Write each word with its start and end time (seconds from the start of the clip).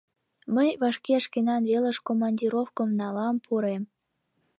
Мый 0.55 0.69
вашке 0.81 1.15
шкенан 1.25 1.63
велыш 1.69 1.97
командировкым 2.07 2.89
налам, 2.99 3.35
пурем. 3.45 3.83